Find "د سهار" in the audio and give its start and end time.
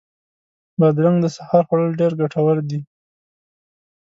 1.21-1.63